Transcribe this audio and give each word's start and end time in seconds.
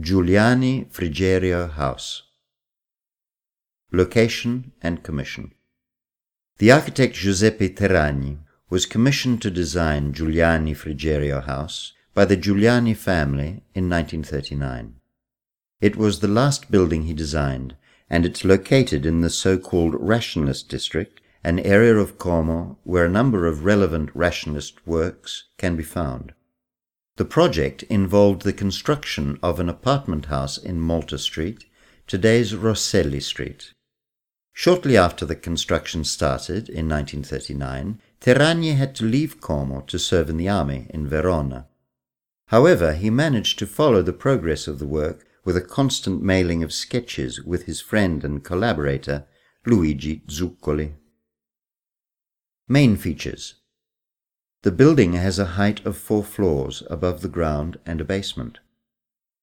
Giuliani 0.00 0.90
Frigerio 0.90 1.70
House. 1.72 2.22
Location 3.92 4.72
and 4.80 5.02
Commission 5.02 5.52
The 6.56 6.72
architect 6.72 7.14
Giuseppe 7.14 7.68
Terragni 7.68 8.38
was 8.70 8.86
commissioned 8.86 9.42
to 9.42 9.50
design 9.50 10.14
Giuliani 10.14 10.74
Frigerio 10.74 11.44
House 11.44 11.92
by 12.14 12.24
the 12.24 12.38
Giuliani 12.38 12.96
family 12.96 13.64
in 13.74 13.90
1939. 13.90 14.94
It 15.82 15.96
was 15.96 16.20
the 16.20 16.26
last 16.26 16.70
building 16.70 17.02
he 17.02 17.12
designed, 17.12 17.76
and 18.08 18.24
it's 18.24 18.46
located 18.46 19.04
in 19.04 19.20
the 19.20 19.28
so-called 19.28 19.94
Rationalist 20.00 20.70
district, 20.70 21.20
an 21.44 21.58
area 21.58 21.96
of 21.96 22.16
Como 22.16 22.78
where 22.84 23.04
a 23.04 23.10
number 23.10 23.46
of 23.46 23.66
relevant 23.66 24.08
rationalist 24.14 24.86
works 24.86 25.44
can 25.58 25.76
be 25.76 25.82
found. 25.82 26.32
The 27.16 27.24
project 27.26 27.82
involved 27.84 28.42
the 28.42 28.54
construction 28.54 29.38
of 29.42 29.60
an 29.60 29.68
apartment 29.68 30.26
house 30.26 30.56
in 30.56 30.80
Malta 30.80 31.18
Street, 31.18 31.66
today's 32.06 32.54
Rosselli 32.54 33.20
Street. 33.20 33.72
Shortly 34.54 34.96
after 34.96 35.26
the 35.26 35.36
construction 35.36 36.04
started 36.04 36.70
in 36.70 36.88
1939, 36.88 38.00
Terragni 38.18 38.76
had 38.76 38.94
to 38.94 39.04
leave 39.04 39.42
Como 39.42 39.82
to 39.82 39.98
serve 39.98 40.30
in 40.30 40.38
the 40.38 40.48
army 40.48 40.86
in 40.88 41.06
Verona. 41.06 41.68
However, 42.46 42.94
he 42.94 43.10
managed 43.10 43.58
to 43.58 43.66
follow 43.66 44.00
the 44.00 44.14
progress 44.14 44.66
of 44.66 44.78
the 44.78 44.86
work 44.86 45.26
with 45.44 45.56
a 45.56 45.60
constant 45.60 46.22
mailing 46.22 46.62
of 46.62 46.72
sketches 46.72 47.42
with 47.42 47.64
his 47.64 47.82
friend 47.82 48.24
and 48.24 48.42
collaborator, 48.42 49.26
Luigi 49.66 50.22
Zuccoli. 50.28 50.94
Main 52.68 52.96
features 52.96 53.56
the 54.62 54.70
building 54.70 55.14
has 55.14 55.40
a 55.40 55.56
height 55.58 55.84
of 55.84 55.96
four 55.96 56.22
floors 56.22 56.84
above 56.88 57.20
the 57.20 57.28
ground 57.28 57.78
and 57.84 58.00
a 58.00 58.04
basement. 58.04 58.60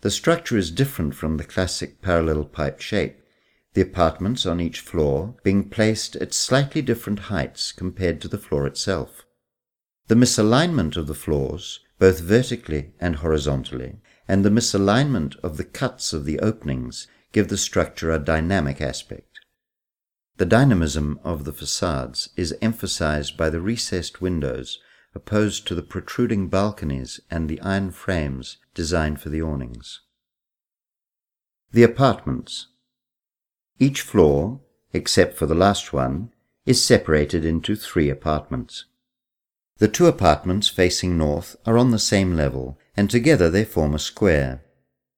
The 0.00 0.10
structure 0.10 0.56
is 0.56 0.72
different 0.72 1.14
from 1.14 1.36
the 1.36 1.44
classic 1.44 2.02
parallelepiped 2.02 2.80
shape, 2.80 3.20
the 3.74 3.80
apartments 3.80 4.44
on 4.44 4.60
each 4.60 4.80
floor 4.80 5.36
being 5.44 5.68
placed 5.68 6.16
at 6.16 6.34
slightly 6.34 6.82
different 6.82 7.20
heights 7.30 7.70
compared 7.70 8.20
to 8.22 8.28
the 8.28 8.38
floor 8.38 8.66
itself. 8.66 9.24
The 10.08 10.16
misalignment 10.16 10.96
of 10.96 11.06
the 11.06 11.14
floors, 11.14 11.80
both 12.00 12.20
vertically 12.20 12.92
and 13.00 13.16
horizontally, 13.16 13.98
and 14.26 14.44
the 14.44 14.50
misalignment 14.50 15.36
of 15.44 15.56
the 15.56 15.64
cuts 15.64 16.12
of 16.12 16.24
the 16.24 16.40
openings 16.40 17.06
give 17.32 17.48
the 17.48 17.56
structure 17.56 18.10
a 18.10 18.18
dynamic 18.18 18.80
aspect. 18.80 19.38
The 20.38 20.46
dynamism 20.46 21.20
of 21.22 21.44
the 21.44 21.52
facades 21.52 22.30
is 22.36 22.56
emphasized 22.60 23.36
by 23.36 23.48
the 23.48 23.60
recessed 23.60 24.20
windows 24.20 24.80
opposed 25.14 25.66
to 25.66 25.74
the 25.74 25.82
protruding 25.82 26.48
balconies 26.48 27.20
and 27.30 27.48
the 27.48 27.60
iron 27.60 27.90
frames 27.90 28.58
designed 28.74 29.20
for 29.20 29.28
the 29.28 29.40
awnings. 29.40 30.00
The 31.72 31.82
apartments. 31.82 32.68
Each 33.78 34.00
floor, 34.00 34.60
except 34.92 35.36
for 35.36 35.46
the 35.46 35.54
last 35.54 35.92
one, 35.92 36.30
is 36.66 36.84
separated 36.84 37.44
into 37.44 37.76
three 37.76 38.08
apartments. 38.08 38.84
The 39.78 39.88
two 39.88 40.06
apartments 40.06 40.68
facing 40.68 41.18
north 41.18 41.56
are 41.66 41.76
on 41.76 41.90
the 41.90 41.98
same 41.98 42.36
level, 42.36 42.78
and 42.96 43.10
together 43.10 43.50
they 43.50 43.64
form 43.64 43.94
a 43.94 43.98
square. 43.98 44.62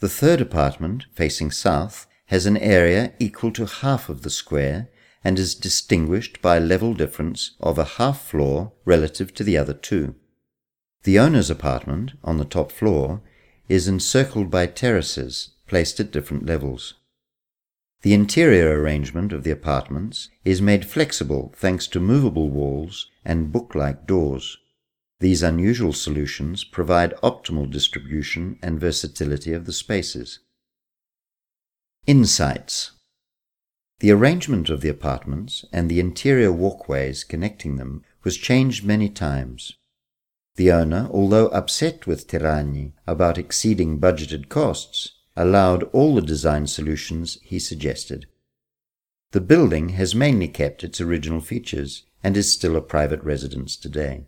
The 0.00 0.08
third 0.08 0.40
apartment, 0.40 1.04
facing 1.12 1.50
south, 1.50 2.06
has 2.26 2.46
an 2.46 2.56
area 2.56 3.12
equal 3.18 3.52
to 3.52 3.66
half 3.66 4.08
of 4.08 4.22
the 4.22 4.30
square 4.30 4.88
and 5.24 5.38
is 5.38 5.54
distinguished 5.54 6.40
by 6.40 6.56
a 6.56 6.60
level 6.60 6.94
difference 6.94 7.52
of 7.60 7.78
a 7.78 7.84
half 7.84 8.22
floor 8.22 8.72
relative 8.84 9.34
to 9.34 9.44
the 9.44 9.56
other 9.56 9.74
two. 9.74 10.14
The 11.02 11.18
owner's 11.18 11.50
apartment, 11.50 12.12
on 12.24 12.38
the 12.38 12.44
top 12.44 12.72
floor, 12.72 13.22
is 13.68 13.88
encircled 13.88 14.50
by 14.50 14.66
terraces 14.66 15.50
placed 15.66 16.00
at 16.00 16.10
different 16.10 16.46
levels. 16.46 16.94
The 18.02 18.14
interior 18.14 18.80
arrangement 18.80 19.32
of 19.32 19.42
the 19.42 19.50
apartments 19.50 20.30
is 20.44 20.62
made 20.62 20.86
flexible 20.86 21.52
thanks 21.56 21.86
to 21.88 22.00
movable 22.00 22.48
walls 22.48 23.10
and 23.24 23.52
book-like 23.52 24.06
doors. 24.06 24.56
These 25.20 25.42
unusual 25.42 25.92
solutions 25.92 26.62
provide 26.62 27.16
optimal 27.22 27.70
distribution 27.70 28.58
and 28.62 28.78
versatility 28.78 29.52
of 29.52 29.66
the 29.66 29.72
spaces. 29.72 30.38
Insights 32.06 32.92
the 34.00 34.10
arrangement 34.10 34.70
of 34.70 34.80
the 34.80 34.88
apartments 34.88 35.64
and 35.72 35.90
the 35.90 35.98
interior 35.98 36.52
walkways 36.52 37.24
connecting 37.24 37.76
them 37.76 38.04
was 38.22 38.36
changed 38.36 38.84
many 38.84 39.08
times. 39.08 39.72
The 40.56 40.70
owner, 40.70 41.08
although 41.12 41.48
upset 41.48 42.06
with 42.06 42.28
Terragni 42.28 42.92
about 43.06 43.38
exceeding 43.38 43.98
budgeted 43.98 44.48
costs, 44.48 45.12
allowed 45.36 45.84
all 45.92 46.14
the 46.14 46.22
design 46.22 46.66
solutions 46.66 47.38
he 47.42 47.58
suggested. 47.58 48.26
The 49.32 49.40
building 49.40 49.90
has 49.90 50.14
mainly 50.14 50.48
kept 50.48 50.82
its 50.82 51.00
original 51.00 51.40
features 51.40 52.04
and 52.24 52.36
is 52.36 52.50
still 52.50 52.76
a 52.76 52.80
private 52.80 53.22
residence 53.22 53.76
today. 53.76 54.24